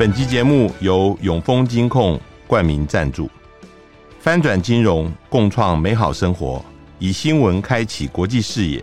[0.00, 3.28] 本集节目由永丰金控冠名赞助，
[4.18, 6.64] 翻转金融，共创美好生活，
[6.98, 8.82] 以新闻开启国际视野。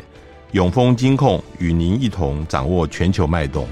[0.52, 3.67] 永丰金控与您一同掌握全球脉动。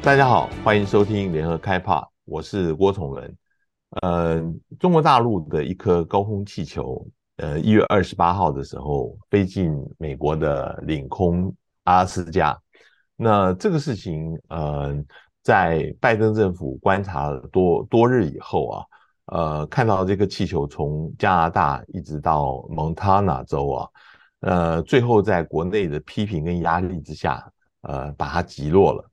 [0.00, 3.36] 大家好，欢迎收听联合开趴，我是郭崇仁。
[4.02, 4.40] 呃，
[4.78, 7.04] 中国大陆的一颗高空气球，
[7.38, 12.56] 呃，一月二十八号的时候飞进美国的领空阿拉斯加。
[13.20, 14.94] 那这个事情，呃，
[15.42, 18.84] 在拜登政府观察多多日以后啊，
[19.26, 23.88] 呃，看到这个气球从加拿大一直到蒙塔纳州啊，
[24.40, 27.44] 呃，最后在国内的批评跟压力之下，
[27.80, 29.04] 呃，把它击落了。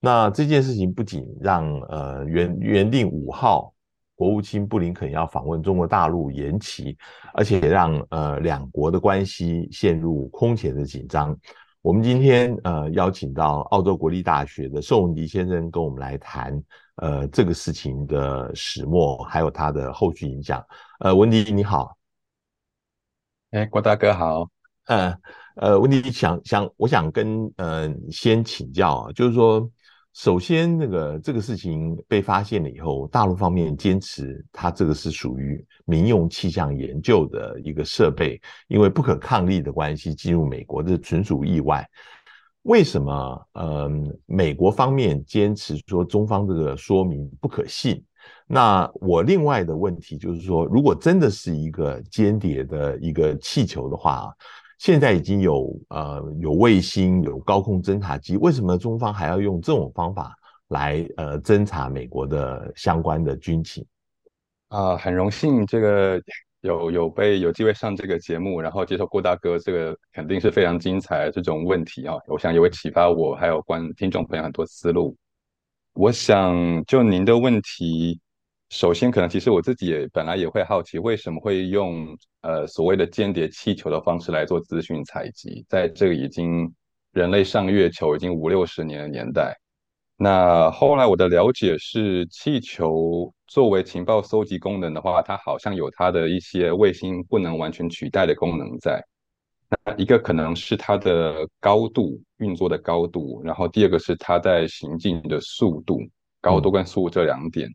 [0.00, 3.72] 那这件事情不仅让呃原原定五号
[4.16, 6.98] 国务卿布林肯要访问中国大陆延期，
[7.32, 11.38] 而且让呃两国的关系陷入空前的紧张。
[11.84, 16.58] 我们今天呃邀请到澳洲国立大学的宋文迪先生跟我们来谈
[16.94, 20.64] 呃这个事情的始末，还有它的后续影响。
[21.00, 21.94] 呃，文迪你好，
[23.50, 24.48] 哎，郭大哥好。
[24.86, 25.14] 呃
[25.56, 29.70] 呃，文迪想想，我想跟呃先请教啊，就是说。
[30.14, 41.84] 首先，那个这个事情被发现了以后，大陆方面坚持它这个是属于民用气象研究的一个设备，因为不可抗力的关系进入美国，这纯属意外。
[42.62, 43.48] 为什么？
[43.54, 43.90] 呃，
[44.24, 48.00] 美国方面坚持说中方这个说明不可信？
[48.46, 54.32] 那我另外的问题就是说，如果真的是一个间谍的一个气球的话。
[54.78, 60.34] 现在已经有呃有卫星有高空侦察机，为什么中方还要用这种方法
[60.68, 63.84] 来呃侦察美国的相关的军情？
[64.68, 66.20] 啊、很荣幸这个
[66.62, 75.16] 有有被有机会上这个节目，然后接受郭大哥这个肯定是非常精彩的这种问题啊，我想也会启发我还有观听众朋友很多思路。
[75.92, 78.20] 我想就您的问题。
[78.74, 82.08] 首先，可能其实我自己也本来也会好奇，为什么会用
[82.40, 85.64] 呃所谓的间谍气球的方式来做资讯采集？
[85.68, 86.68] 在这个已经
[87.12, 89.56] 人类上月球已经五六十年的年代，
[90.16, 99.00] 那后来我的了解是，气球作为情报搜集功能的话，它好像有它的一些卫星不能完全取代的功能在。
[99.86, 106.00] 那一个可能是它的高度运作的高度，然后第二个是它在行进的速度，
[106.40, 107.72] 高度跟速度这两点。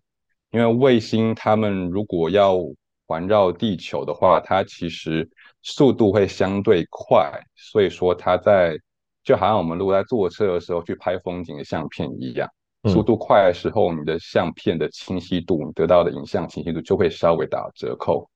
[0.52, 2.58] 因为卫星它们如果要
[3.06, 5.30] 环绕地球的话，它其实
[5.62, 8.78] 速度会相对快，所以说它在
[9.24, 12.50] 就好像我们如果在坐车的时候去拍风景的相片一样，
[12.86, 18.28] 速度快的时候，你的相片的清晰度，你得到的影像清晰度就会稍微打折扣。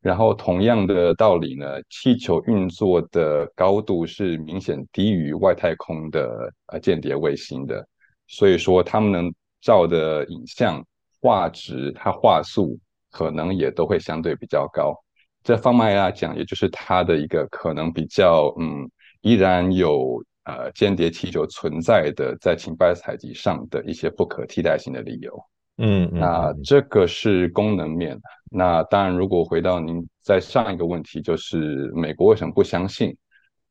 [0.00, 7.84] 然后同样的道理呢，气球运作的高度是明显低于外太空的呃间谍卫星的，
[8.28, 10.84] 所以说他们能照的影像。
[11.20, 12.78] 画质，它画素
[13.10, 14.94] 可能也都会相对比较高。
[15.42, 18.90] 这方面来讲，也就是它的一个可能比较，嗯，
[19.22, 25.32] 依然有呃间谍气球存在的，在情报采集上的一些不可替代性的理由。
[25.78, 28.18] 嗯，嗯，那这个是功能面。
[28.50, 33.16] 那当然，如果回到您在上一个问题，就是美国为什么不相信？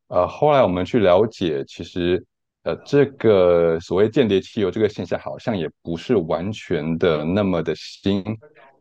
[0.08, 2.26] 呃，后来我们去了解，其实。
[2.68, 8.22] 呃，这个所谓间谍汽油这个现象，好像也不是完全的那么的新，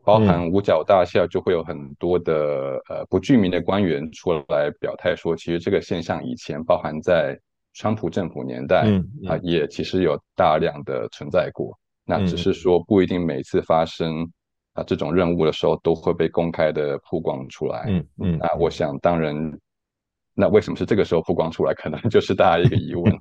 [0.03, 7.39] 包含五角大厦就会有很多的呃不具名的官员出来表态说，其实这个现象以前包含在
[7.75, 8.85] 川普政府年代
[9.25, 11.73] 啊，也其实有大量的存在过。
[12.03, 14.29] 那只是说不一定每次发生
[14.73, 17.85] 啊这种任务的时候都会被公开的曝光出来。
[17.87, 19.33] 嗯嗯，那我想当然，
[20.33, 23.17] 那为什么是这个时候曝光出来，可能 就是大家一个疑问。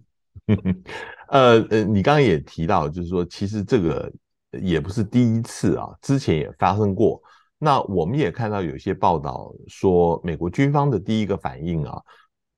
[1.28, 4.12] 呃呃，你刚刚也提到，就是说，其实这个
[4.62, 7.20] 也不是第一次啊，之前也发生过。
[7.58, 12.00] 那我们也看到有些报道说，美国军方的第一个反应啊，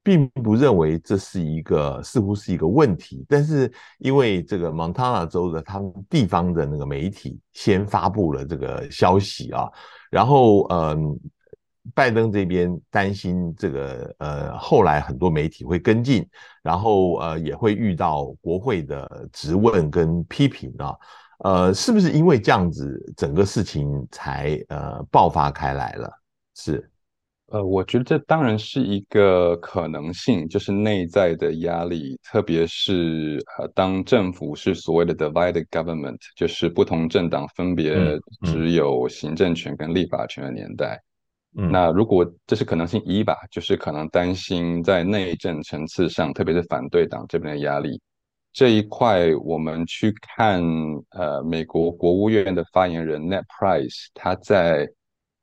[0.03, 9.69] 并不认为这是一个似乎是一个问题，但是因为这个蒙塔纳州的他们地方的那个媒体先发布了这个消息啊，
[10.11, 11.19] 然后嗯。
[11.95, 16.27] 拜登这边担心这个，呃，后来很多媒体会跟进，
[16.63, 20.97] 然后呃也会遇到国会的质问跟批评啊，
[21.45, 26.11] 呃，是不是因为这样子，整个事情才呃爆发开来了？
[26.55, 26.91] 是，
[27.47, 40.95] 呃，我觉得这当然是一个可能性，就是内在的压力，特别是呃，当政府是所谓的 divided government，就是不同政党分别只有行政权跟立法权的年代。
[40.95, 41.08] 嗯嗯
[41.53, 48.01] 那如果这是可能性一吧，就是可能担心在内政层次上，特别是反对党这边的压力，
[48.53, 50.63] 这一块，我们去看
[51.11, 54.89] 呃，美国国务院的发言人 Net Price，他在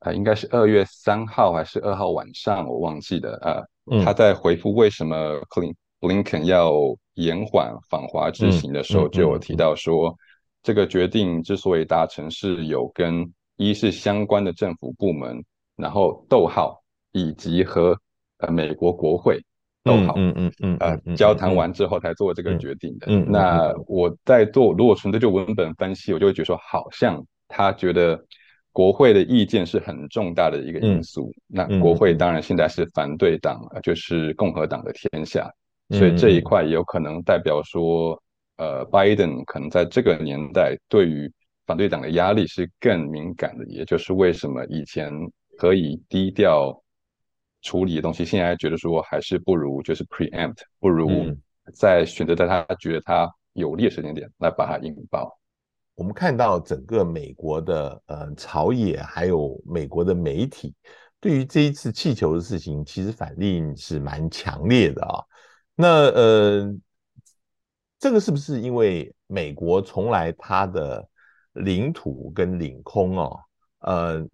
[0.00, 3.50] 呃，应该是二月三号还是二号晚上，我忘记了啊。
[3.52, 6.72] 呃嗯、他在回复为什么克林布林肯要
[7.14, 10.18] 延缓访华之行的时候，就有提到说，嗯嗯嗯、
[10.62, 15.44] 这个决定之所以达成，是有跟一是相关的政府部门，
[15.76, 16.82] 然后逗号
[17.12, 17.98] 以及和
[18.38, 19.40] 呃美国国会。
[19.84, 23.06] 逗号，嗯嗯嗯，呃，交谈完之后才做这个决定的。
[23.08, 28.20] 嗯，那我在做，如果纯粹就文本分析，我就会觉得说，好像他觉得
[28.72, 31.32] 国会的意见是很重大的一个因素。
[31.46, 35.48] 那国会当然现在是反对党，就是共和党的天下，
[35.90, 38.20] 所以这一块有可能代表说，
[38.56, 41.32] 呃，拜登可能在这个年代对于
[41.64, 45.12] 反对党的压力是更敏感的，也就是为什么以前
[45.58, 46.82] 可以低调。
[47.62, 51.34] 处理的东西，现在觉得说还是不如就是 preempt，不如
[51.74, 55.36] 在选择在他觉得他有利的时间点来把它引爆。
[55.96, 60.72] 我们看到整个美国的呃朝野还有美国的媒体，
[61.18, 65.24] 对于这一次气球的事情，其实反应是蛮强烈的啊。
[65.74, 66.72] 那呃，
[67.98, 71.04] 这个是不是因为美国从来它的
[71.54, 73.40] 领土跟领空哦，
[73.80, 74.24] 呃？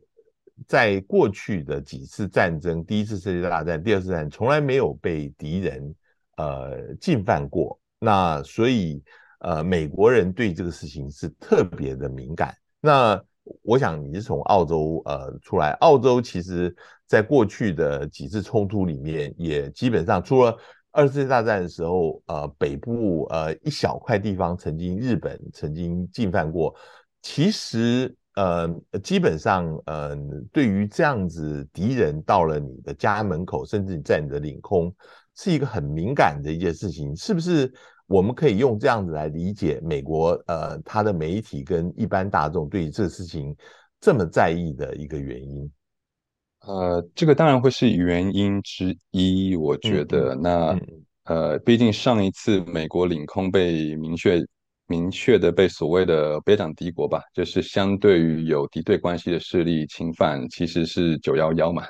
[0.68, 5.94] 在过去的几次战争，第一次世界大战、第二次战争，从来没有被敌人
[6.36, 7.80] 呃进犯过。
[7.98, 9.02] 那所以
[9.40, 12.54] 呃，美国人对这个事情是特别的敏感。
[12.80, 13.20] 那
[13.62, 16.74] 我想你是从澳洲呃出来，澳洲其实
[17.06, 20.56] 在过去的几次冲突里面，也基本上除了
[20.92, 26.72] 二次世界大战的时候，呃，北部呃一小块地方曾经日本曾经进犯过，
[27.22, 28.14] 其实。
[28.34, 28.66] 呃，
[29.02, 30.16] 基本上，呃，
[30.52, 34.94] 对于这样子敌人到了你的家门口，甚至在你的领空，
[35.36, 37.72] 是一个很敏感的一件事情，是不是？
[38.06, 43.56] 我们可以用这样子来理解美国，呃，他的媒体跟一般大众对于这个事情
[44.00, 45.70] 这么在意的一个原因？
[46.66, 50.34] 呃，这个当然会是原因之一，我觉得。
[50.34, 50.80] 嗯、那、嗯、
[51.24, 54.42] 呃，毕竟上一次美国领空被明确。
[54.86, 61.84] 明确的被所谓的别党敌国吧，就是相对于有敌对关系的势力侵犯，其实是九幺幺嘛，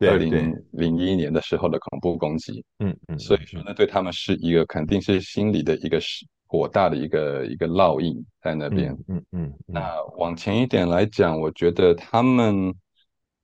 [0.00, 9.94] 二零零一年的时候的恐怖攻击，嗯嗯，所以说呢，对他们是一个肯定是心里的一个是火大的一个一个烙印在那边，嗯嗯，嗯，那。
[10.18, 12.74] 往前一点来讲，我觉得他们，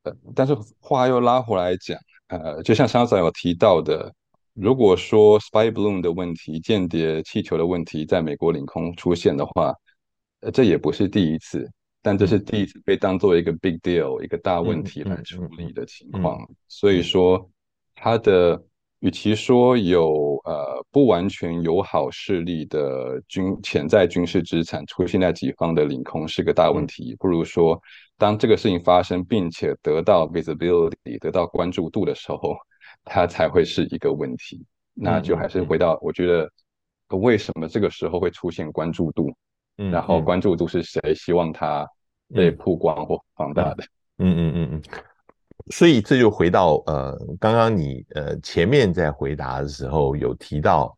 [0.02, 1.96] 呃，但是话又拉回来讲，
[2.28, 4.12] 呃，就像上次有提到的。
[4.60, 9.72] 如果说 spy balloon 的问题、间谍气球的问题在美国领空出现的话，
[10.40, 11.66] 呃，这也不是第一次，
[12.02, 16.38] 但这是第一次被当做一个 big deal、一个大问题来处理的情况。
[16.68, 17.50] 所以说，
[17.94, 18.62] 它的
[18.98, 27.80] 与其说有呃不完全友好势力的军潜在军事资产出现在己方的领空是个大问题，不如说
[28.18, 32.54] 当这个事情发生并且得到 visibility 得到关注度的时候。
[33.04, 34.64] 它才会是一个问题，
[34.94, 36.50] 那就还是回到我觉得，
[37.18, 39.32] 为什么这个时候会出现关注度？
[39.78, 41.88] 嗯，然后关注度是谁希望它
[42.34, 43.84] 被曝光或放大的？
[44.18, 44.82] 嗯嗯嗯嗯。
[45.70, 50.96] 所以这就回到呃，刚刚你呃前面在回答的时候有提到，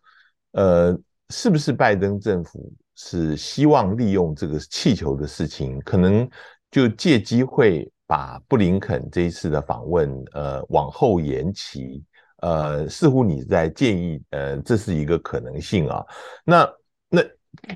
[0.53, 0.99] 呃，
[1.31, 6.29] 是不是拜登政府是希望利用这个气球的事情，可能
[6.73, 7.89] 就借机会。
[8.05, 12.05] 把布林肯这一次的访问，呃，往后延期，
[12.43, 16.05] 呃，似乎你在建议，呃，这是一个可能性啊。
[16.45, 16.71] 那
[17.09, 17.23] 那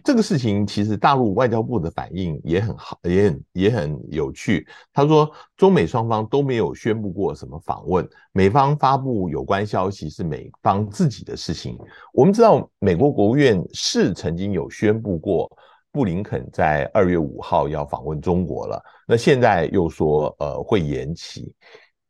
[0.04, 4.68] 这个事情，其实大陆外交部的反应也很好，也很也很有趣。
[4.92, 11.78] 他说，中美双方都没有宣布过什么访问，美方发布有关消息是美方自己的事情。
[12.12, 15.50] 我们知道，美国国务院是曾经有宣布过。
[15.96, 21.54] 布林肯在二月五号要访问中国了，那现在又说呃会延期，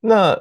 [0.01, 0.37] 那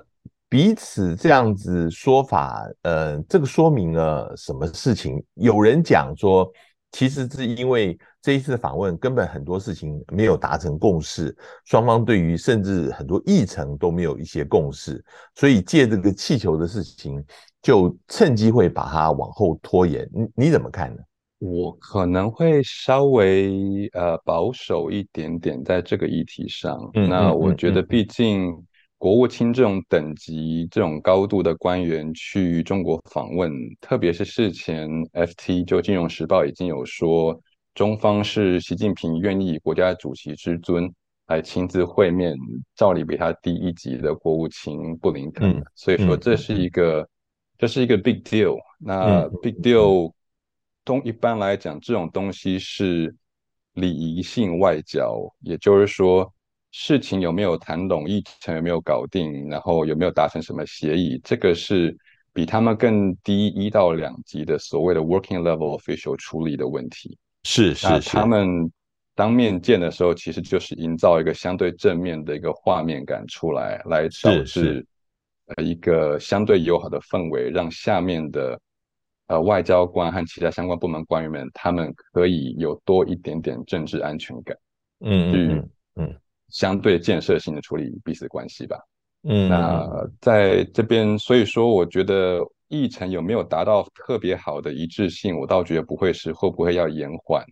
[0.50, 5.24] 彼此这样子说法，呃，这个说明了什么事情？
[5.36, 6.52] 有人讲说，
[6.92, 17.24] 其实是因为这一次访问根本很多事情没有达成共识，双方对于甚至很多议程都没有一些共识，所以借这个气球的事情
[17.62, 20.10] 就趁机会把它往后拖延。
[20.12, 21.04] 你你怎么看呢？
[21.40, 26.90] 我可能会稍微呃保守一点点在这个议题上。
[26.94, 28.52] 嗯，那我觉得，毕竟
[28.98, 33.52] 国务卿这种等级、这种高度的官员去中国访问，
[33.82, 37.38] 特别是事前 FT 就《金融时报》已经有说，
[37.74, 40.90] 中方是习近平愿意以国家主席之尊
[41.28, 42.34] 来亲自会面，
[42.78, 45.62] 照理比他低一级的国务卿布林肯。
[45.76, 47.08] 所以说，这是一个
[47.58, 48.58] 这是一个 big deal。
[48.80, 50.14] 那 big deal。
[50.86, 53.14] 东一般来讲，这种东西是
[53.74, 56.32] 礼仪性外交，也就是说，
[56.72, 61.98] 事情有没有谈拢，议程有没有搞定，然后有没有达成什么协议，这个是
[62.32, 67.18] 比他们更低一到两级的所谓的 working level official 处理的问题。
[67.44, 68.72] 是是是，他们
[69.16, 74.86] 当面见的时候，其实就是营造一个相对正面的一个画面感出来，来导致
[75.48, 78.58] 呃一个相对友好的氛围，让下面的。
[79.28, 84.56] 呃，外交官和其他相关部门官员们，他们可以有多一点点政治安全感，
[85.00, 86.16] 嗯嗯嗯，
[86.50, 88.80] 相对建设性的处理彼此关系吧。
[89.24, 97.44] 嗯，那在这边，所以说，我觉得议程有没有达到特别好的一致性，我倒觉得不会是会不会要延缓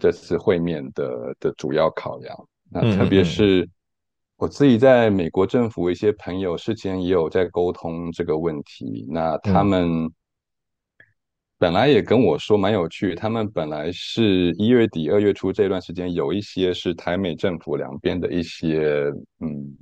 [0.00, 2.34] 这次会面的的主要考量。
[2.70, 3.68] 那特别是
[4.38, 10.10] 我自己在美国政府一些朋友事前也有在沟通这个问题，那他们。
[11.62, 19.72] 本来也跟我说蛮有趣，他们本来是一月底二月初这段时间有一些是台美政府两边的一些嗯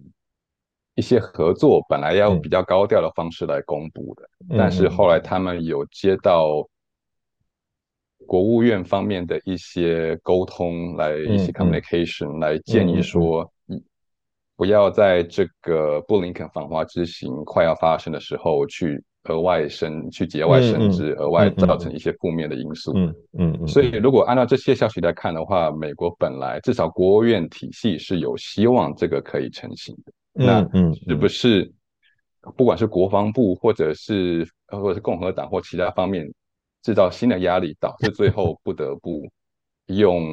[0.94, 6.68] 一些合作，本来要用比较高调的方式来公布的，嗯、但是后来他们有接到
[8.26, 13.50] 国务院方面的一些沟通来一些 communication、嗯、来建议说，
[14.54, 19.02] 不要在这个布林肯访华之行快要发生的时候去。
[19.24, 22.92] 额外生去节外生枝，额外造成一些负面的因素。
[22.96, 30.12] 嗯嗯，嗯，所以如果按照这些消息来看的话，美国本来至少国务院体系是有希望这个可以成型的。
[30.32, 31.70] 那嗯，是不是
[32.56, 36.26] 不管是国防部或者是或者是共和党或其他方面
[36.82, 39.30] 制造新的压力，导致最后不得不
[39.86, 40.24] 用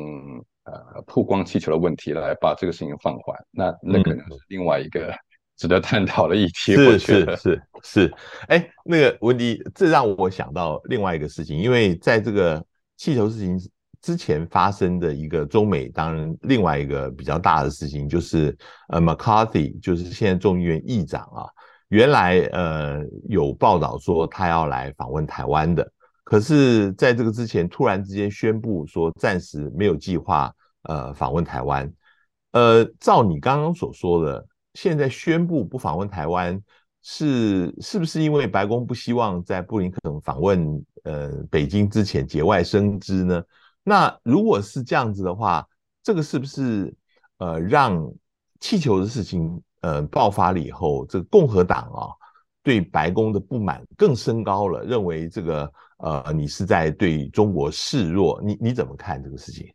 [0.64, 3.38] 呃曝光气球的问题来把这个事情放缓？
[3.52, 5.14] 那那可能是另外一个。
[5.58, 8.14] 值得探讨的议题，是是是是，
[8.48, 12.64] 哎、欸，那个文迪，这让我想到另外一个事情，因为在这个
[12.96, 13.60] 气球事情
[14.00, 18.56] 之前发生的一个中美，当然另外一个比较大的事情就是，
[18.90, 21.50] 呃，McCarthy 就是现在众议院议长啊，
[21.88, 25.92] 原来呃有报道说他要来访问台湾的，
[26.24, 31.92] 可是在这个之前突然之间宣布说暂时没有计划呃访问台湾，
[32.52, 34.46] 呃，照你刚刚所说的。
[34.80, 36.62] 现在宣布不访问台湾，
[37.02, 43.44] 是是不是因为白宫不希望在布林肯访问呃北京之前节外生枝呢？
[43.82, 45.68] 那如果是这样子的话，
[46.04, 46.94] 这个是不是
[47.40, 48.08] 呃让
[48.60, 52.14] 气球的事情呃爆发了以后，这个共和党啊
[52.62, 58.40] 对白宫的不满更升高了，认为这个呃你是在对中国示弱？
[58.44, 59.74] 你你怎么看这个事情？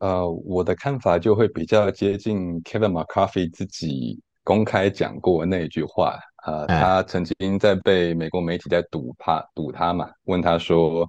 [0.00, 4.20] 呃，我的看法就会比较接近 Kevin McCarthy 自己。
[4.44, 11.04] 公开讲过那句话，呃，他曾经在被美国媒体在堵他，堵他嘛，问他说，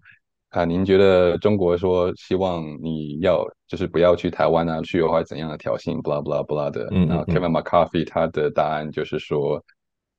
[0.50, 9.64] 啊、呃，您觉得中国说希望你要就是不要去台湾啊，去的话怎样的挑衅，blah blah blah 的，嗯，然后 Kevin McCarthy 他的答案就是说，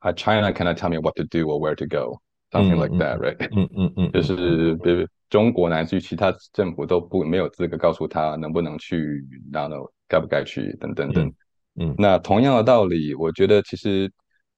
[0.01, 3.49] 啊，China cannot tell me what to do or where to go，something like that，right？
[3.55, 11.33] 嗯嗯嗯， 就是比如中国乃至于其他政府都不没有资格告诉他能不能去，然后该不该去，等等等。
[11.77, 14.11] 嗯，那同样的道理，我觉得其实，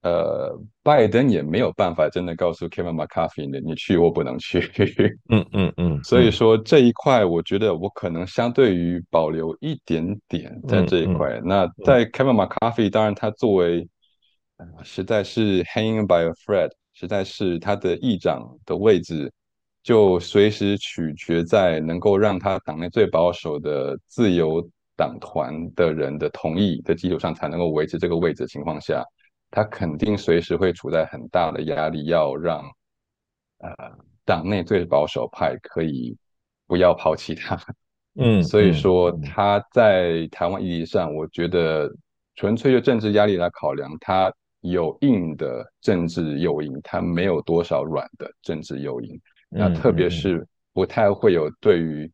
[0.03, 4.61] 呃，拜登也没有办法真的告诉 Kevin McCarthy 你去或不能去。
[5.31, 6.05] 嗯嗯嗯。
[6.05, 11.41] 所以说这一块，我觉得我可能相对于保留一点点在这一块。
[11.43, 13.89] 那在 Kevin McCarthy，当然他作为，
[14.59, 19.33] 呃，实在是 hanging by a thread，实在是他的议长的位置，
[19.83, 24.69] 就随时取决在能够让他党内最保守的自由。
[24.97, 29.05] 党团的人的同意的基础上才能够维持这个位置的情况下，
[29.51, 32.65] 他肯定随时会处在很大的压力，要让
[33.59, 33.71] 呃
[34.25, 36.17] 党内最保守派可以
[36.67, 37.59] 不要抛弃他。
[38.19, 41.95] 嗯，所以说他在台湾议题上，我觉得
[42.35, 49.21] 纯粹就政治压力来考量，他有硬的政治诱因，他没有多少软的政治诱因。
[49.51, 52.11] 那特别是不太会有对于。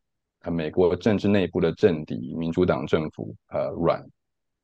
[0.51, 4.05] 美国政治内部的政敌，民主党政府，呃，软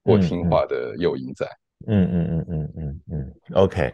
[0.04, 1.47] 或听话的诱因在。
[1.87, 3.35] 嗯嗯嗯嗯嗯嗯。
[3.54, 3.92] OK，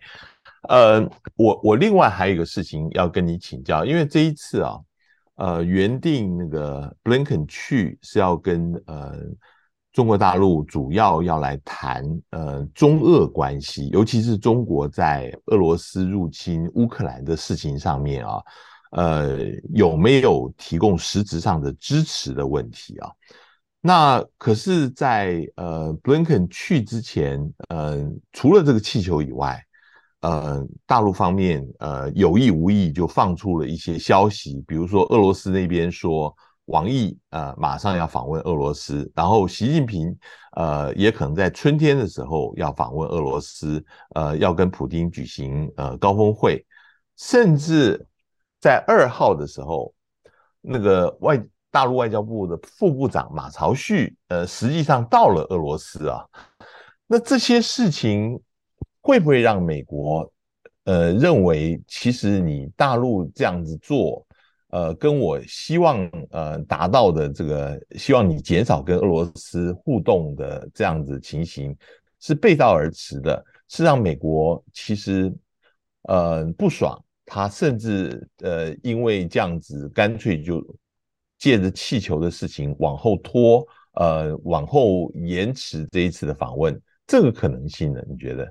[0.68, 1.00] 呃，
[1.36, 4.80] 我我另外还有一个事情要跟你请教，因为这一次啊，
[5.36, 9.18] 呃，原定那个布林肯去是要跟呃
[9.92, 18.42] 中国大陆主要要来谈呃中俄关系，尤其是中国在俄罗斯入侵乌克兰的事情上面啊。
[18.94, 19.38] 呃，
[19.72, 23.10] 有没有提供实质上的支持的问题啊？
[23.80, 29.62] 那可是在，在呃布林肯去之前，呃，除了这个气球以外，
[30.20, 36.34] 呃，大陆方面呃有意无意就放出了一些消息，比如说俄罗斯那边说
[36.66, 40.16] 王毅呃马上要访问俄罗斯，然后习近平
[40.52, 43.84] 呃也可能在春天的时候要访问俄罗斯，
[44.14, 46.64] 呃要跟普丁举行呃高峰会，
[47.18, 48.06] 甚至
[48.64, 49.92] 在二号的时候，
[50.62, 51.38] 那个外
[51.70, 56.24] 大陆外交部的副部长马朝旭呃实际上到了俄罗斯啊。
[57.06, 58.40] 那这些事情
[59.02, 60.32] 会不会让美国
[60.84, 64.26] 呃认为，其实你大陆这样子做，
[64.68, 71.76] 呃，跟我希望呃达到的这个，希望你减少跟俄罗斯互动的这样子情形
[72.18, 75.30] 是背道而驰的，是让美国其实
[76.04, 80.62] 呃不爽，他甚至呃因为这样子干脆就
[81.38, 86.80] 借着气球的事情往后拖，呃往后延迟这一次的访问。
[87.06, 88.00] 这个可能性呢？
[88.08, 88.50] 你觉得？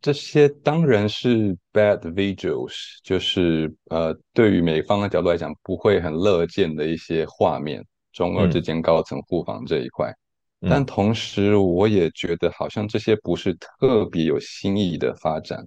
[0.00, 10.12] 这些当然是 bad visuals，就是呃，对于美方的角度来讲，不会很乐见的一些画面，中俄之间高层互访这一块。
[10.60, 15.66] 嗯、但同时，我也觉得好像这些不是特别有新意的发展。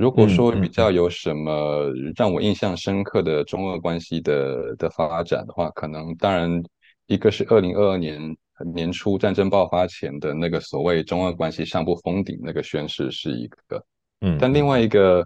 [0.00, 6.62] 如果说比较有什么让我印象深刻的中俄关系的的发展的话，可能当然
[7.06, 8.36] 一个是二零二二年。
[8.74, 13.82] 年初战争爆发前的那个所谓中俄关系上不封顶那个宣誓是一个，
[14.20, 15.24] 嗯，但另外一个，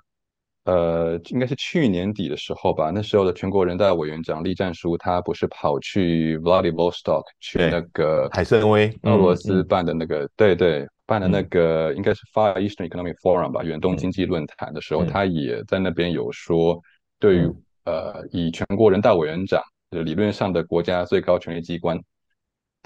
[0.67, 16.81] 呃，应该是去年底的时候吧，那时候的全国人大委员长栗战书他不是跑去 Vladivostok 去那个海参崴俄罗斯办的那个，对对，办的那个应该是 Far Eastern Economic Forum 吧，远东经济论坛的时候，他也在那边有说，
[17.19, 17.53] 对于
[17.85, 21.99] 呃以全国人大委员长的理论上的国家最高权力机关。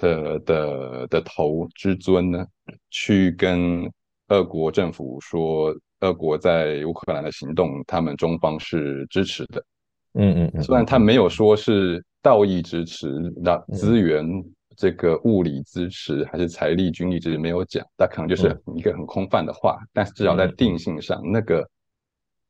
[0.00, 2.46] 的的的头之尊呢，
[2.88, 3.82] 去跟
[4.28, 9.60] 俄国政府说，俄国在乌克兰的行动，他们中方是支持的。
[10.14, 13.08] 嗯嗯嗯，虽然他没有说是道义支持，
[13.42, 14.24] 那资源
[14.78, 19.76] 这个物理支持还是财力军力支持没有讲，那可能就是一个很空泛的话。
[19.92, 21.68] 但是至少在定性上，那个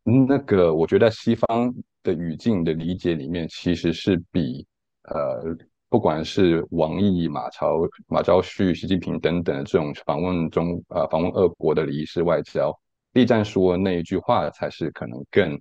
[0.04, 4.66] 那个，我觉得西方的语境的理解里面，其实是比
[5.04, 5.56] 呃。
[5.90, 12.70] 不管是王毅、马朝、马朝旭、习近平等等这种访问中啊、呃、访问俄国的礼仪式外交，
[13.14, 15.58] 栗战书那一句话才是可能更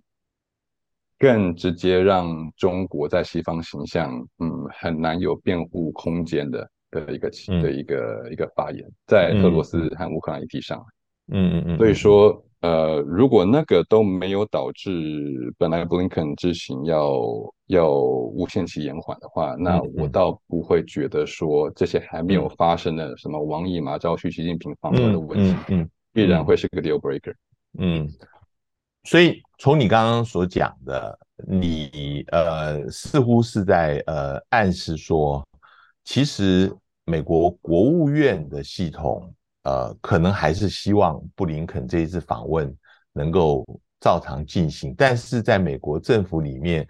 [1.18, 7.30] 更直接让中国在西方形象嗯很难有辩护空间的的一个
[7.62, 10.84] 的一个、嗯、一个发言，在俄罗斯和乌克兰议题上，
[11.32, 12.44] 嗯嗯嗯，所以说。
[12.62, 14.90] 呃，如果那个都没有导致
[15.60, 17.22] 本来布林肯之行要
[17.68, 27.36] 要无限期延缓的话，那我倒不会觉得说这些还没有发生的什么王毅、马朝旭、习近平访问的问题，嗯，嗯，嗯，必然会是个 deal breaker。
[27.78, 28.10] 嗯，
[29.08, 31.18] 所以从你刚刚所讲的，
[31.48, 35.48] 你呃似乎是在呃暗示说，
[36.04, 36.70] 其实
[37.06, 39.34] 美国国务院的系统。
[39.64, 42.74] 呃，可能还是希望布林肯这一次访问
[43.12, 43.66] 能够
[44.00, 46.88] 照常进行，但是在美国政府里面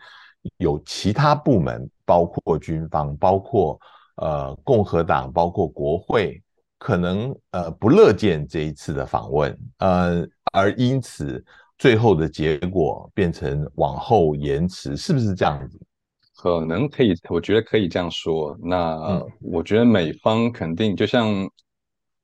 [0.57, 3.79] 有其他部门，包括军方，包括
[4.17, 6.39] 呃共和党，包括国会，
[6.77, 11.43] 可能呃不乐见这一次的访问，呃，而因此
[11.77, 15.79] 最后的结果变成往后延迟，是不是这样子？
[16.35, 18.57] 可能可以，我觉得可以这样说。
[18.61, 21.49] 那我觉得美方肯定就像。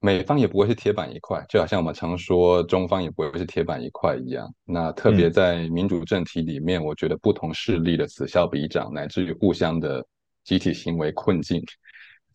[0.06, 4.54] 美方也不会是铁板一块，就好像我们常说中方也不会是铁板一块一样。
[4.66, 10.06] 那特别在民主政体里面，我觉得不同势力的此消彼长，乃至于互相的
[10.44, 11.64] 集体行为困境，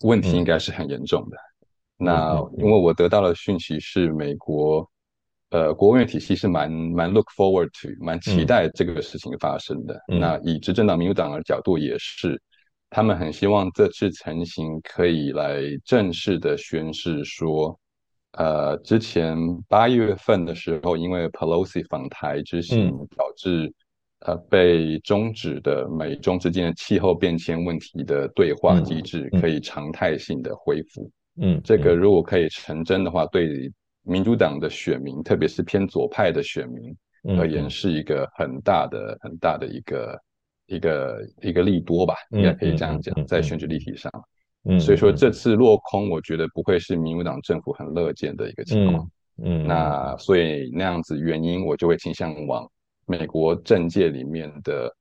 [0.00, 1.36] 问题应该是很严重的。
[1.98, 4.90] 那因为我得到的讯息是，美国
[5.50, 9.98] 呃国务院体系是蛮蛮 look forward to，蛮期待这个事情发生的。
[10.06, 12.40] 那以执政党民主党的角度也是。
[12.90, 17.78] 他们很希望这次成行可以来正式的宣示说，
[18.32, 19.36] 呃，之前
[19.68, 23.70] 八月份的时候，因为 Pelosi 访台之行导致
[24.20, 31.10] 呃被终止的美中之间的气候变迁问题的对话机制可以常态性的恢复。
[31.42, 33.70] 嗯，这个如果可以成真的话，对
[34.08, 36.96] 民主党的选民，特别是偏左派的选民
[37.38, 40.18] 而言，是一个很大的、很大的一个。
[40.70, 44.12] 一个一个利多吧，应该可以这样讲，在选举议题上，
[44.64, 49.10] 嗯，所以说这次落空，我觉得不会是民主党政府很乐见的一个情况，
[49.42, 52.70] 嗯，那所以那样子原因，我就会倾向往
[53.06, 54.94] 美国政界里面的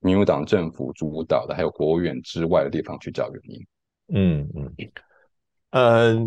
[0.00, 3.66] 民主党政府主导的，还有国务院之外的地方去找原因，
[4.14, 4.72] 嗯嗯，
[5.72, 6.26] 呃，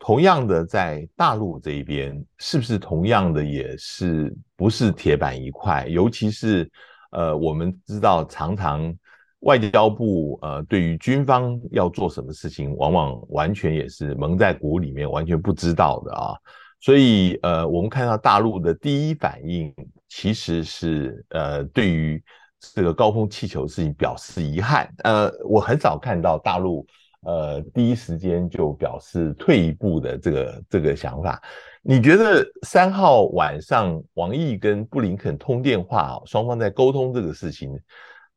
[0.00, 5.86] 同样的在大陆这一边，是不是同样的也是不是铁板一块？
[5.86, 6.68] 尤其是
[7.12, 8.92] 呃，我们知道常常
[9.40, 16.34] 外交部呃对于军方要做什么事情，往往完全也是蒙在鼓里面，完全不知道的啊。
[16.80, 19.72] 所以呃，我们看到大陆的第一反应
[20.08, 22.20] 其实是呃对于。
[22.74, 26.86] 这个高空气球事情表示遗憾，呃，我很少看到大陆
[27.22, 31.42] 呃第一时间就表示退一步的这个这个想法。
[31.82, 37.70] 你觉得三号晚上王毅跟布林肯通电话，双方在沟通这个事情，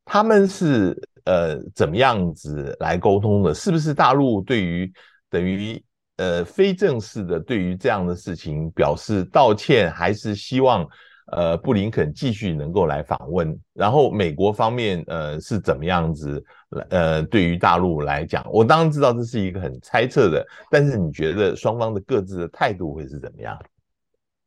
[0.06, 3.54] 他们是呃怎么样子来沟通的？
[3.54, 4.92] 是不是大陆对于
[5.30, 5.84] 等于
[6.18, 10.88] 呃非正式的对于这样的事情表示道歉，还是希望？
[11.32, 16.44] 呃，布林肯继续能够来访问，然后美国方面呃是怎么样子？
[16.90, 23.58] 呃，对于大陆来讲，我当然知道这是一个很猜测的，但是你觉得双方的各自的态度会是怎么样？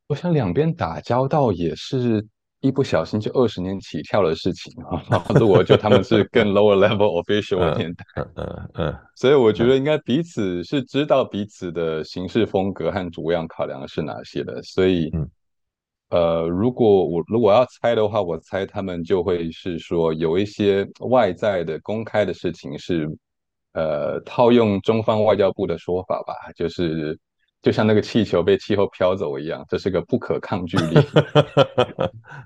[0.09, 2.27] 我想两边打交道也是
[2.61, 5.25] 一不小心就二十年起跳的事情啊。
[5.39, 15.11] 如果就他们是更 lower level official 的年代，嗯嗯嗯， 所以我觉得应该彼此是知道彼此的行事风格和主要考量是哪些的，所以。
[16.11, 23.09] 嗯呃，如果我如果要猜的话，我猜他们就会是说有一些外在的公开的事情是，
[23.73, 27.19] 呃，套用中方外交部的说法吧，就是
[27.61, 30.95] 就像那个气球被气候飘走一样，这是个不可抗拒力。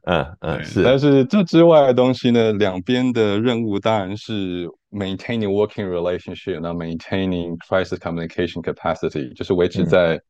[0.07, 0.83] 嗯 嗯，是。
[0.83, 10.15] 但是这之外的东西呢，两边的任务当然是 maintaining working relationship，那 maintaining crisis communication capacity，就是维持在。
[10.17, 10.23] 嗯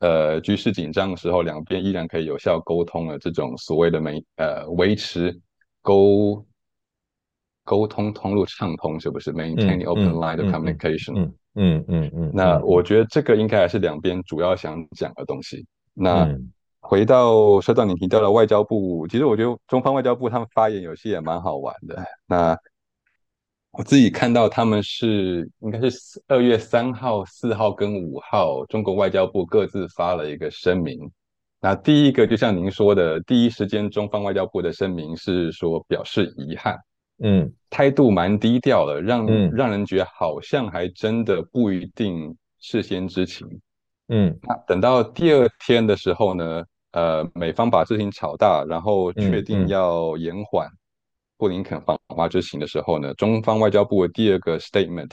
[0.00, 5.36] 呃，局势紧张的时候，两边依然可以有效沟通的这种所谓的媒呃维持
[5.82, 6.44] 沟
[7.64, 11.18] 沟通通路畅通，是不是？Maintain open line of communication。
[11.18, 12.30] 嗯嗯嗯嗯。
[12.32, 15.66] 那我觉得这个应该还是两边主要想讲的东西。
[15.94, 16.32] 那
[16.80, 22.02] 回到说到你提到的外交部，其实我觉得中方外交部他们发言有些也蛮好玩的。
[22.26, 22.56] 那
[23.70, 30.98] 我自己看到他们是应该是二月三号、四号跟五号，中国外交部各自发了一个声明。
[31.60, 36.78] 那第一个就像您说的，第一时间中方外交部的声明是说表示遗憾，
[37.22, 43.46] 嗯，态度蛮低调的，让、嗯、让人觉得好像还真的不一定事先知情，
[44.08, 44.36] 嗯。
[44.42, 50.66] 那等到第二天的时候呢，呃，美方把事情炒大，然后确定要延缓。
[50.66, 50.77] 嗯嗯
[51.38, 55.12] 布林肯访华之行的时候呢，中方外交部的第二个 statement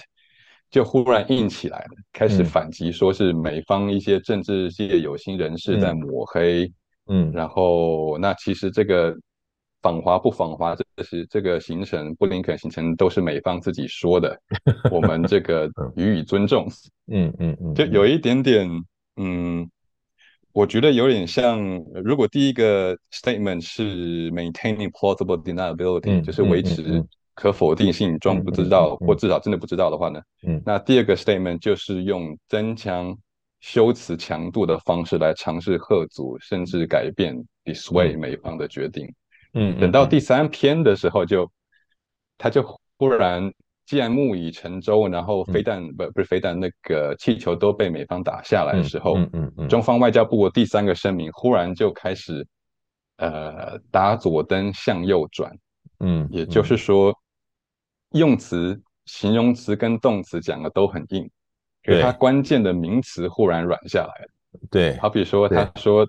[0.71, 6.69] 就忽然硬起来了，开始反击，说是美方一些政治界有心人士在抹黑。
[7.07, 9.15] 嗯，然后那其实这个
[9.81, 14.35] 访华不访华，这是这个行程，布林肯行程都是美方自己说的，
[14.91, 16.67] 我们这个予以尊重。
[17.07, 18.67] 嗯嗯嗯，就有一点点
[19.17, 19.69] 嗯。
[20.55, 21.61] 我觉得有点像，
[22.01, 33.13] 如果第一个 statement 是 maintaining plausible deniability，、嗯、就是维持可否定性，装不知道、嗯、或至少真的不知道的话呢，嗯，那第二个 statement 就是用增强
[33.59, 39.13] 修辞强度的方式来尝试吓阻，甚至改变 dissuade 美方的决定。
[39.55, 41.51] 嗯，等到第三篇的时候就，就
[42.37, 42.63] 他就
[42.97, 43.51] 忽然。
[43.85, 52.45] 既然木已成舟，然后飞弹、嗯、不不是飞弹，那个气球都被美方打下来的时候，嗯嗯嗯、中方外交部的第三个声明忽然就开始，
[53.17, 55.55] 呃，打左灯向右转，
[55.99, 61.29] 嗯，也就是说，嗯、用词、形容词跟动词讲的都很硬，
[61.83, 64.29] 可是他关键的名词忽然软下来了，
[64.71, 66.07] 对，好比说他说，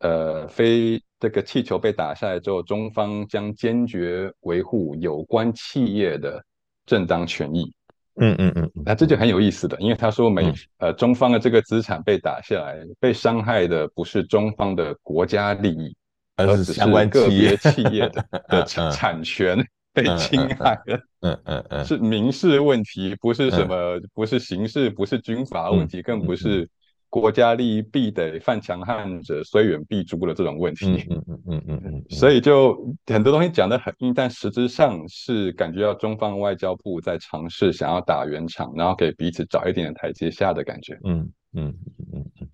[0.00, 6.44] 呃，飞这个气球被打下来之后，中方将坚决维护有关企业的。
[6.90, 7.72] 正当权益，
[8.16, 15.96] 嗯嗯嗯，那这就很有意思的，因为他说美、嗯、呃中方的这个资产被打下来，被伤害的不是中方的国家利益，
[16.34, 26.68] 而是相关个别企业的 的产权被侵害了，嗯嗯嗯，是民事问题，不是什么，不是刑事，不是军法问题，更不是。
[27.10, 40.96] 国家利益必得犯强汉者，虽远必诛的这种问题，嗯嗯嗯嗯嗯，所以就很多东西讲得很硬，但实质上是感觉到中方外交部在尝试想要打圆场，然后给彼此找一点点台阶下的感觉。
[41.02, 41.74] 嗯嗯
[42.14, 42.48] 嗯嗯，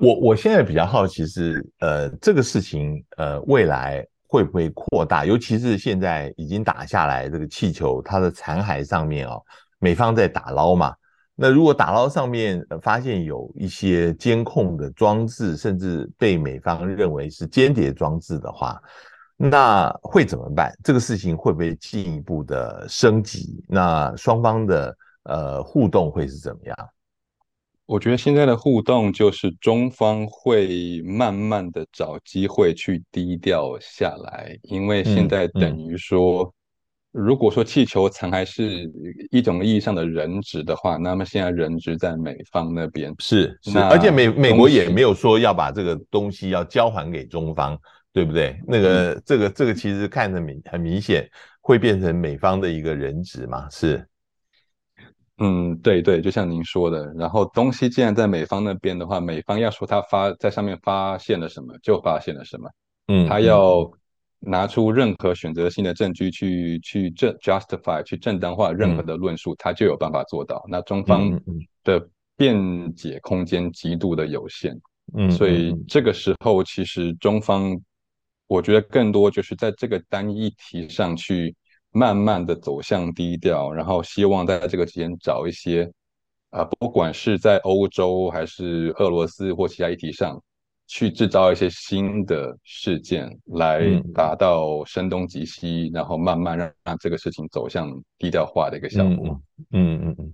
[0.00, 5.26] 我我现在比较好奇是，呃，这个事情呃未来会不会扩大？
[5.26, 9.42] 尤其是现在已经打下来这个气球，它的残骸上面哦，
[9.78, 10.94] 美方在打捞嘛。
[11.36, 18.80] 那如果打捞上面发现有一些监控的装置，甚至被美方认为是间谍装置的话，
[19.36, 20.72] 那会怎么办？
[20.84, 23.62] 这个事情会不会进一步的升级？
[23.68, 26.76] 那双方的呃互动会是怎么样？
[27.86, 36.50] 我觉得现在的互动就是中方会慢慢的找机会去低调下来，因为现在等于说，
[37.14, 38.90] 如果说气球残骸是
[39.30, 47.78] 一种意义上的人质的话，那么现在人质在美方那边是是，而且美美国也没有说要把这个东西要交还给中方，
[48.12, 48.58] 对不对？
[48.66, 51.24] 那个、嗯、这个这个其实看着明很明显
[51.60, 54.04] 会变成美方的一个人质嘛，是。
[55.38, 62.70] 嗯，对对，就像您说的，然后东西既然在美方那边的话，美方要说他发在上面发现了什么，就发现了什么，
[63.08, 63.88] 嗯，他要
[64.46, 70.64] 拿出任何选择性的证据去去正 justify 去正当化任何的论述，嗯、他就有办法做到。
[70.68, 71.30] 那中方
[71.82, 74.78] 的辩解空间极度的有限，
[75.16, 77.80] 嗯，所以这个时候其实中方，
[78.46, 81.54] 我觉得更多就是在这个单一题上去。
[81.96, 85.84] 慢慢的走向低调，然后希望在这个期间找一些，
[86.50, 90.42] 啊、呃，不管是在欧洲还是俄罗斯或其他议题上，
[90.86, 93.82] 去制造一些新的事件，来
[94.14, 99.40] 达到声东击西，嗯、然后慢慢让让这个事情走向低调化的一个效果。
[99.72, 100.32] 嗯嗯嗯，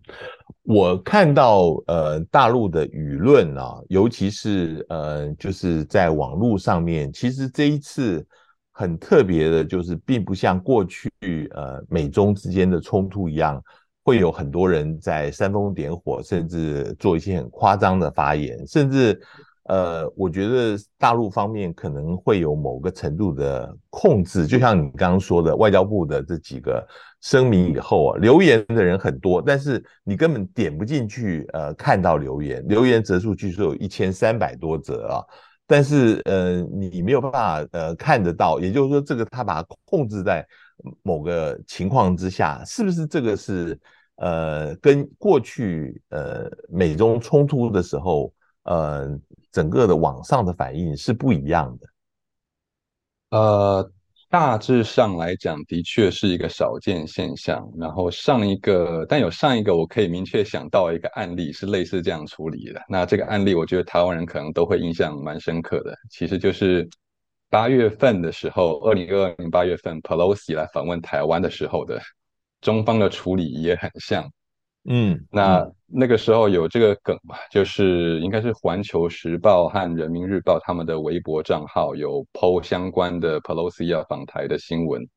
[0.62, 8.26] 我看到呃大陆的舆论啊，尤其是呃就是在网络上面，其实这一次。
[8.72, 11.10] 很特别的，就是并不像过去
[11.50, 13.62] 呃美中之间的冲突一样，
[14.02, 19.20] 会有很多人在煽风点火，甚至做一些很夸张的发言，甚至
[19.64, 24.46] 呃，我觉得大陆方面可能会有某个程度的控制。
[24.46, 26.85] 就像你刚刚说的，外交部的这几个
[27.20, 35.23] 声明以后啊，留言的人很多，但是你根本点不进去，呃，看到留言，留言则数据说有一千三百多则啊。
[35.66, 40.44] 但是，呃，你没有办法，呃，看得到，也就是说，这个他把它控制在
[41.05, 43.79] 某个情况之下，是不是这个是，
[44.16, 48.33] 呃，跟过去，呃，美中冲突的时候，
[48.64, 49.18] 呃，
[49.51, 53.38] 整个的网上的反应是不一样的？
[53.38, 53.92] 呃。
[54.33, 57.68] 大致上来讲，的确是一个少见现象。
[57.77, 62.81] 然后上一个，但有上一个，我可以明确想到一个案例是类似这样处理的。
[62.88, 65.99] 那这个案例，我觉得台湾人可能都会印象蛮深刻的。
[66.09, 66.88] 其实就是
[67.49, 72.01] 八月份的时候，二零二二年八月份，Pelosi 来访问台湾的时候的
[72.61, 74.31] 中方的处理也很像。
[74.92, 85.09] 嗯，那那个时候有这个梗吧，就是应该是《环球时报》和《人民日报》他们的微博账号有 po 相关的 Pelosi 要访台的新闻，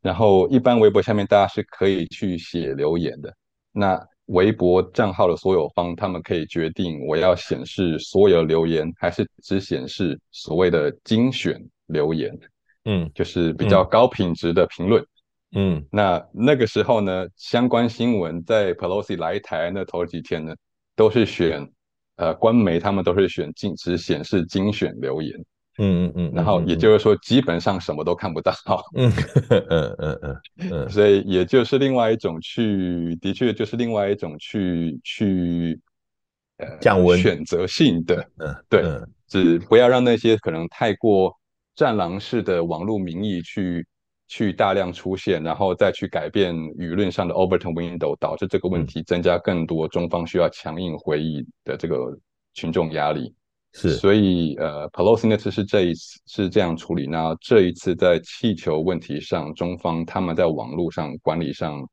[0.00, 3.30] 然后一般微博下面大家是可以去写留言的。
[3.70, 12.32] 那微博账号的所有方，他们可以决定我要显示所有留言，还是只显示所谓的精选留言，
[12.86, 15.02] 嗯，就是比较高品质的评论。
[15.02, 15.06] 嗯
[15.54, 20.54] 嗯，那那个时候呢，相关新闻在 Pelosi 来台那头几天呢，
[20.96, 21.70] 都是选，
[22.16, 25.38] 呃，官媒他们都是选禁止显示精选留言，
[25.78, 28.54] 嗯嗯嗯，然后也就是说基本上什么都看不到，
[28.96, 29.12] 嗯
[29.50, 35.78] 嗯嗯嗯嗯， 所以也就是另外一种去，的确就是另外一种去去，
[36.56, 37.18] 呃，降温。
[37.18, 38.82] 选择性的，嗯，对，
[39.28, 41.30] 只不要让那些可能太过
[41.74, 43.86] 战狼式的网络民意去。
[44.32, 52.18] 去大量出现，然后再去改变舆论上的 Overton window，导致这个问题增加更多中方需要强硬回应的这个
[52.54, 53.34] 群众压力。
[53.74, 61.86] 是，所以呃，Pelosi 那次是这一次是这样处理，那这一次在气球问题上，中方他们在网络上管理上，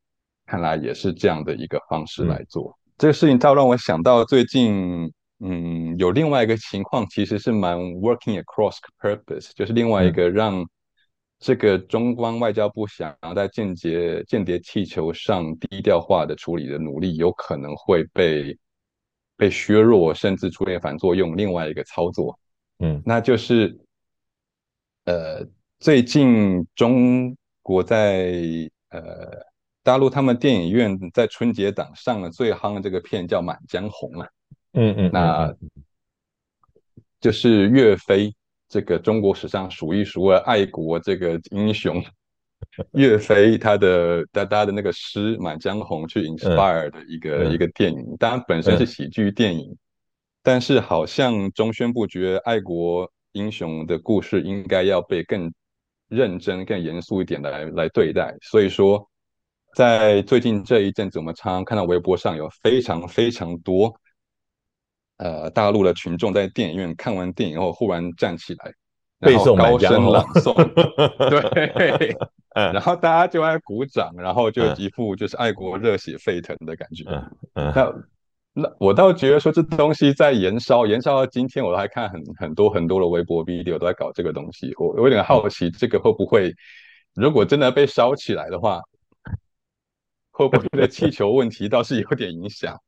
[0.46, 2.70] 看来也是这样的一个方式来做。
[2.70, 10.66] 嗯、这个事情倒让我想到最近，嗯，有另外一个情况，其实是蛮 working across purpose，就是另外一个让。
[11.40, 18.58] 这个中方外交部想要在间谍间谍气球上低调化的处理的努力，有可能会被
[19.38, 21.38] 被削弱，甚至出现反作用。
[21.38, 22.38] 另外一个操作，
[22.80, 23.80] 嗯，那就是
[25.06, 25.48] 呃，
[25.80, 28.34] 最近中国在
[28.90, 29.42] 呃
[29.82, 34.30] 大陆，他们电影院在春节档上了最夯的这个片，叫《满江红》了。
[34.74, 35.56] 嗯嗯，那
[37.22, 38.36] 就是岳飞。
[38.70, 42.02] 这个中国史上数一数二爱国这个英雄
[42.92, 49.78] 岳飞，他的他他的那个诗《满江红》去 inspire 的一个、嗯、一个电影，当然本身是喜剧电影，嗯、
[50.44, 55.52] 但是好像中宣部觉得爱国英雄的故事应该要被更
[56.08, 59.10] 认真、更严肃一点来来对待，所以说
[59.74, 63.96] 在最近这一阵子，我们常常看到微博上有非常非常多。
[65.20, 68.74] 呃，大陆的群众在电影院看完电影后，忽然站起来，
[69.20, 70.54] 背诵高声朗 诵，
[71.30, 72.18] 对
[72.56, 77.04] 然后大家就爱鼓掌，然后就一副就是爱国热血沸腾的感觉。
[77.54, 77.94] 那
[78.54, 84.74] 那我倒觉得说这东西在延烧，延烧到今天，我都还看很很多很多的微博 video 都在搞这个东西。
[84.78, 86.54] 我我有点好奇，这个会不会
[87.14, 88.80] 如果真的被烧起来的话，
[90.32, 92.80] 会不会对气球问题倒是有点影响？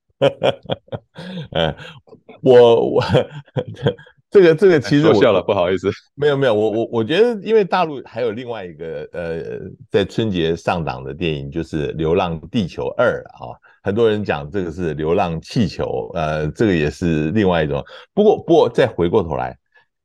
[1.52, 1.76] 嗯，
[2.42, 3.04] 我我。
[4.30, 13.52] 这个这个其实我笑了，不好意思，没有没有，我我我觉得，因为大陆还有另外一个呃，在春节上档的电影就是《流浪地球二》啊，
[13.84, 15.84] 很多人讲这个是《流浪气球》，
[16.16, 17.84] 呃，这个也是另外一种。
[18.14, 19.54] 不过不过再回过头来，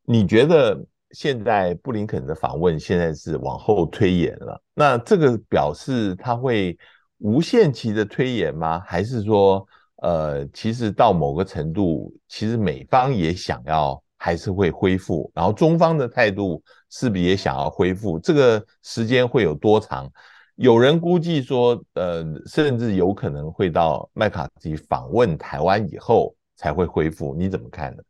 [0.05, 0.77] 你觉得
[1.13, 4.61] 现在布林肯的访问现在是往后推延了？
[4.75, 6.77] 那这个表示他会
[7.19, 8.83] 无限期的推延吗？
[8.85, 9.65] 还是说，
[10.03, 14.03] 呃，其实到某个程度，其实美方也想要？
[14.19, 18.19] 还是会恢复，然后中方的态度是不是也想要恢复？
[18.19, 20.11] 这个时间会有多长？
[20.55, 27.35] 有人估计说，呃，甚至有可能会到麦卡锡访问台湾以后才会恢复。
[27.35, 28.03] 你怎么看呢？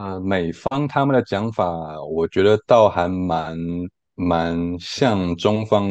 [0.00, 3.58] 啊、美方他们的讲法，我觉得倒还蛮
[4.14, 5.90] 蛮像中方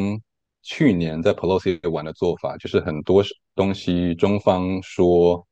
[0.62, 3.24] 去年在 Pelosi 玩的做法，就是很多
[3.56, 5.45] 东西中方说。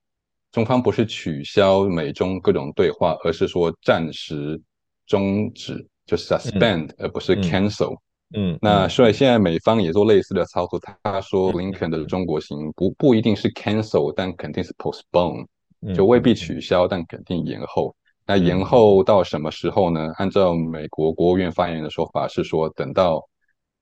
[0.52, 4.60] 中方不是取消美中各种对话，而是说暂时
[5.06, 7.94] 终止，就 suspend，、嗯、而不是 cancel。
[8.34, 10.82] 嗯，嗯那所以现在美方也做类似的操作。
[11.04, 15.46] 他说布林肯的中国行不不一定是 cancel，但肯定是 postpone，
[15.94, 17.96] 就未必取消，但肯定延后。
[18.26, 20.12] 那延后到什么时候呢？
[20.16, 23.24] 按照美国国务院发言人的说法是说，等到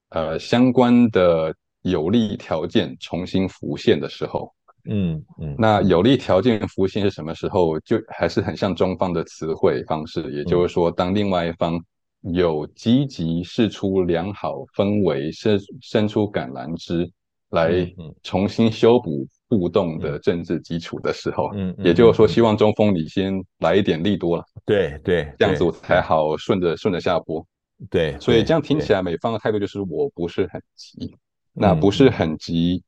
[0.10, 4.52] 呃相关的有利条件重新浮现的时候。
[4.90, 7.78] 嗯嗯，那有利条件浮现是什么时候？
[7.82, 11.78] 就还是很像中方的词汇方式，也就是说，当另外一方
[12.22, 17.12] 有积极释出良好氛围，伸伸出橄榄枝
[17.50, 17.86] 来
[18.24, 27.46] 重新修补互动的政治基础的时候，嗯，也就是说，希望中锋你先来一点利多了，对对，这样子我才好顺着顺着下播，
[27.90, 31.16] 对，所以这样听起来，美方的态度就是我不是很急，
[31.54, 32.84] 那不是很急，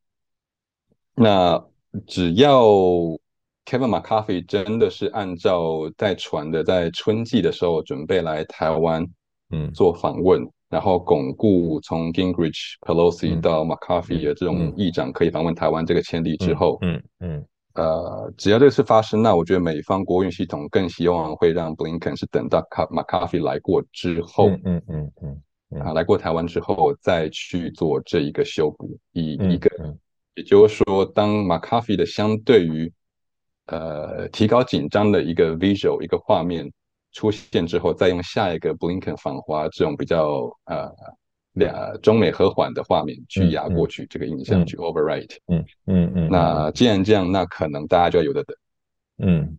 [1.15, 1.63] 那。
[2.05, 2.61] 只要
[3.65, 9.03] Kevin McCarthy 真的是按照在传的，在春季的时候准备来台湾，
[9.49, 17.45] 嗯，做访问，嗯、然后巩固从 Gingrich、Pelosi 到 McCarthy 的这种议长可以访问台湾这个前提之后，嗯嗯，嗯，
[17.79, 22.59] 呃，只要这个事发生，那我觉得美方国务院系统更希望会让 Blinken 是等到
[22.91, 29.95] McCarthy 来过之后，嗯嗯嗯，嗯，嗯，啊，来过台湾之后再去做这一个修补，以一个。
[30.35, 32.91] 也就是说，当 McCarthy 的相对于
[33.65, 36.71] 呃提高紧张的一个 visual 一个画面
[37.11, 40.89] 出现之后，再用下一个 Blinken 访华这种比较呃
[41.53, 45.37] 两中美和缓的画面去压过去，这个印象去 overwrite。
[45.47, 46.29] 嗯嗯嗯。
[46.29, 48.55] 那既然这样，那可能大家就要有的等。
[49.21, 49.57] 嗯，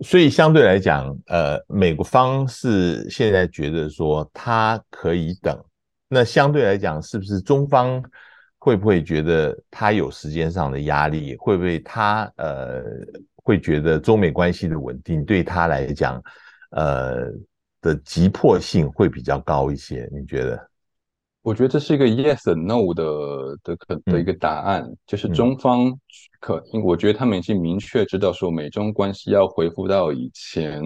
[0.00, 5.58] 所以相对来讲，呃，美国方是现在觉得说他可以等，
[6.08, 8.02] 那相对来讲，是不是中方？
[8.58, 11.34] 会不会觉得他有时间上的压力？
[11.36, 12.80] 会不会他呃
[13.34, 16.22] 会觉得中美关系的稳定对他来讲，
[16.70, 17.28] 呃
[17.80, 20.08] 的急迫性会比较高一些？
[20.12, 20.68] 你觉得？
[21.42, 25.92] 我觉得这是一个 yes and no 的的可的一个答案，嗯、就是中方
[26.40, 30.82] 可，嗯、我觉得他们已经明确知道说美中关系要恢复到以前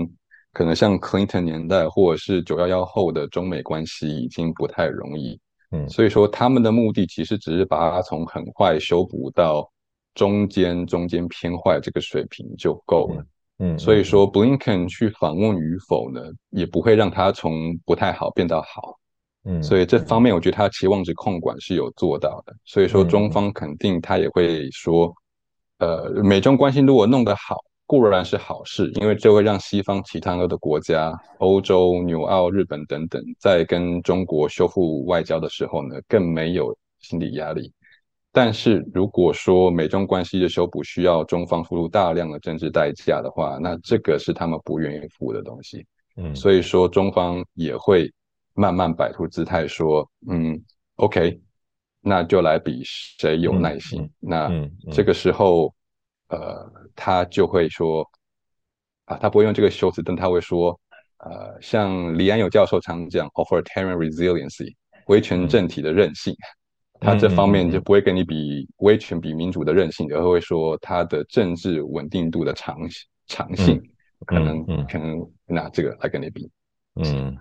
[0.53, 5.38] 可能像 Clinton 年代或者是九幺幺后的中美关系已经不太容易。
[5.73, 9.71] 嗯，所以说他们的目的其实只是把它从很坏修补到
[10.14, 13.27] 中间，中间偏坏这个水平就够了。
[13.59, 18.99] 嗯，所以说布林肯去访问与否呢，也不会让他从不太好变到好。
[19.46, 22.52] 嗯，所以这方面我觉得他期望值控管是有做到的。
[22.64, 25.14] 所以说中方肯定他也会说，
[25.78, 27.56] 呃，美中关系如果弄得好。
[27.88, 37.72] 固然是好事，因为这会让西方其他的国家，欧洲、纽澳、日本等等，在跟中国修复外交的时候呢，更没有心理压力。
[38.32, 45.86] 但是如果说美中关系的修补需要中方付出大量的政治代价的话，那这个是他们不愿意付的东西。
[46.16, 48.12] 嗯，所以说中方也会
[48.57, 50.61] 慢慢摆出姿态说，嗯
[50.96, 51.40] ，OK，
[52.00, 54.02] 那就来比谁有耐心。
[54.02, 54.50] 嗯、那
[54.92, 55.72] 这个时候。
[56.28, 58.04] 呃，他就会说，
[59.04, 60.76] 啊，他不会用这个修辞，但他会说，
[61.18, 64.74] 呃，像李安友教授常讲，authoritarian resiliency，
[65.07, 66.34] 威权政体的韧性，
[66.98, 72.76] 嗯、他这方面就不会跟你比威权比民主的韧性，而会说他的政治稳定度的长
[73.28, 73.88] 长性，嗯、
[74.26, 76.50] 可能、嗯、可能拿这个来跟你比。
[76.96, 77.38] 嗯，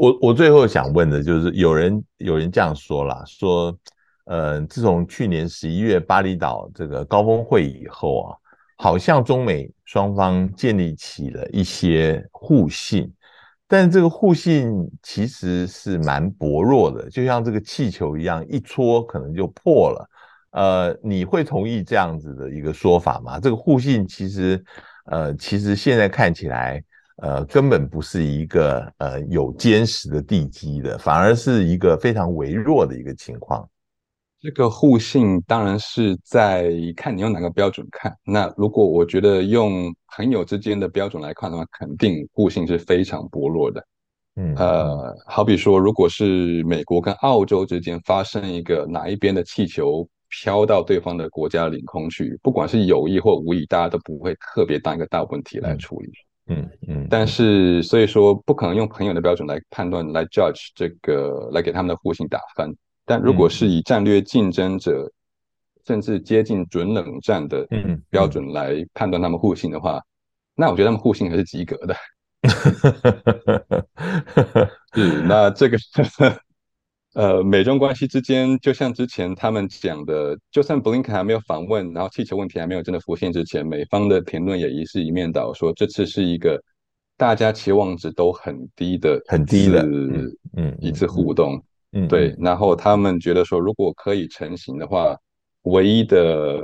[0.00, 3.78] 我我最后想问的就是，有人有人这样说了，说。
[4.26, 8.36] 呃，自从去年十一月巴厘岛这个高峰会以后啊，
[8.76, 13.12] 好像中美双方建立起了一些互信，
[13.66, 20.08] 但这个互信其实是蛮薄弱的，就像这个气球一样，一戳可能就破了。
[20.52, 23.40] 呃，你会同意这样子的一个说法吗？
[23.40, 24.62] 这个互信其实，
[25.06, 26.80] 呃，其实现在看起来，
[27.22, 33.68] 呃，根本不是一个呃有坚实的地基的，反而是一个非常微弱的一个情况。
[34.40, 38.10] 这个互信当然是在看你用哪个标准看。
[38.24, 43.84] 那如果我觉得用朋友之间的标准来看的话，肯定互信是非常薄弱的。
[44.36, 56.08] 嗯，呃，好比说，如果是美国跟澳洲之间发生一个哪一边的气球，飘到对方的国家领空去，不管是有意或无意，大家都不会特别当一个大问题来处理。
[56.08, 56.70] 嗯嗯。
[56.88, 62.74] 嗯，但是所以说，不可能用朋友的标准来判断、来 judge 这个，来给他们的互信打分。
[63.04, 65.12] 但如果是以战略竞争者，嗯、
[65.86, 67.66] 甚至接近准冷战的
[68.10, 70.04] 标准来判断他们互信的话，嗯嗯、
[70.56, 71.94] 那我觉得他们互信还是及格的。
[74.94, 75.78] 是，那这个。
[77.14, 86.62] 呃，美中关系之间，就像之前他们讲的，就算布林肯还没有访问，然后气球问题还没有真的浮现之前，美方的评论也一是一面倒，说这次是一个
[87.16, 89.82] 大家期望值都很低的、很低的，
[90.56, 92.32] 嗯，一次互动，嗯，对。
[92.38, 95.16] 然后他们觉得说，如果可以成型的话，
[95.62, 96.62] 唯一的、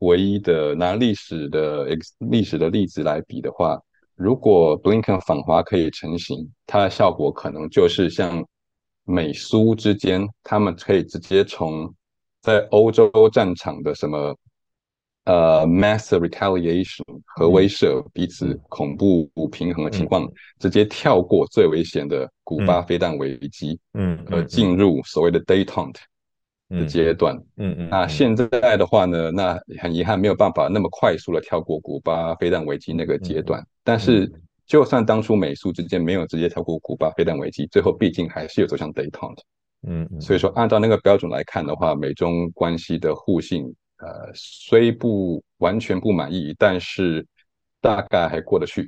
[0.00, 3.80] 唯一的拿历史的历史的例子来比的话，
[4.16, 8.44] 如果布林肯访华可以成型，它的效果可能就是像。
[9.08, 11.90] 美苏之间，他们可以直接从
[12.42, 14.36] 在欧洲战场的什么
[15.24, 25.94] 呃 mass retaliation 核威慑彼此恐怖不平衡的情况，直接跳过最危险的古巴飞弹危机，嗯，而进入所谓的 détente
[26.68, 27.88] 的阶段，嗯嗯。
[27.88, 34.30] 那现在的话呢，那很遗憾没有办法那么快速的跳过古巴飞弹危机那个阶段，但是。
[34.68, 39.40] 就算当初美苏之间没有直接跳过古巴飞弹危机，最后毕竟还是有走向 détente。
[39.88, 43.64] 嗯，嗯，所以说按照那个标准来看的话，美中关系的互信，
[43.96, 47.26] 呃，虽不完全不满意，但是
[47.80, 48.86] 大概还过得去。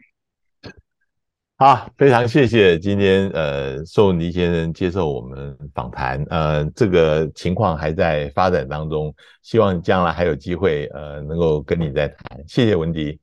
[1.57, 6.23] 好，非常谢谢今天呃，宋文迪先生接受我们访谈。
[6.29, 12.45] 呃，这个情况还在发展当中，希望将来还有机会呃，能够跟你再谈。
[12.47, 13.19] 谢谢文迪，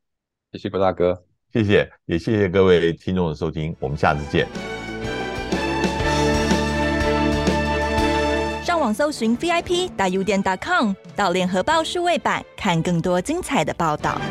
[0.53, 1.26] 谢谢郭大哥。
[1.57, 4.45] 谢谢，也谢谢各位听众的收听，我们下次见。
[8.63, 14.21] 上网搜寻 VIP 大 U 点 .com，到联合报数位版看更多精彩的报道。